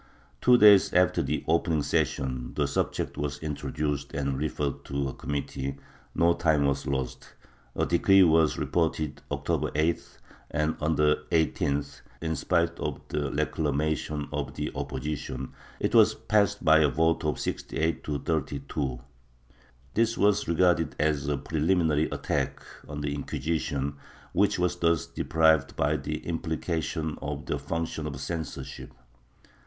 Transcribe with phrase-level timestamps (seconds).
[0.41, 5.13] Two days after the opening session the subject was intro duced and referred to a
[5.13, 5.75] committee;
[6.15, 7.35] no time was lost,
[7.75, 10.17] a decree was reported October 8th,
[10.49, 16.65] and on the 18th, in spite of the reclamations of the opposition, it was passed
[16.65, 19.01] by a vote of 68 to 32.
[19.93, 23.97] This was regarded as a preliminary attack on the Inquisition,
[24.33, 28.93] which was thus deprived by implication of the function of censorship.